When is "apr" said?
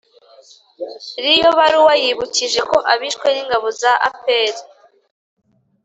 4.09-4.55